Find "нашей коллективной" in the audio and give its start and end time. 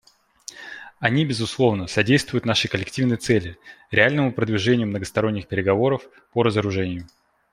2.47-3.17